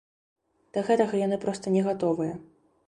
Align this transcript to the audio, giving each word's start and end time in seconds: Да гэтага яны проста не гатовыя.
Да 0.77 0.83
гэтага 0.87 1.21
яны 1.25 1.41
проста 1.45 1.65
не 1.77 1.81
гатовыя. 1.91 2.33